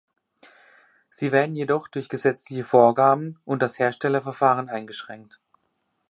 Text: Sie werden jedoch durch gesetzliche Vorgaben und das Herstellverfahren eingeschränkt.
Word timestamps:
Sie 1.11 1.31
werden 1.31 1.53
jedoch 1.53 1.87
durch 1.87 2.09
gesetzliche 2.09 2.65
Vorgaben 2.65 3.39
und 3.45 3.61
das 3.61 3.77
Herstellverfahren 3.77 4.67
eingeschränkt. 4.67 5.39